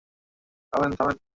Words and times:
থামেন, 0.73 0.91
থামেন। 0.91 1.17